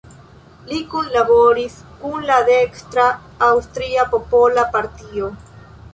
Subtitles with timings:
[0.69, 3.07] Li kunlaboris kun la dekstra
[3.49, 5.31] Aŭstria Popola Partio.